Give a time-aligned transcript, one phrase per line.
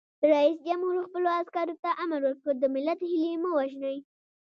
[0.31, 3.97] رئیس جمهور خپلو عسکرو ته امر وکړ؛ د ملت هیلې مه وژنئ!